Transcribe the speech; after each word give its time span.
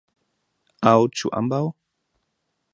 Aŭ 0.93 1.03
ĉu 1.19 1.33
ambaŭ? 1.43 1.61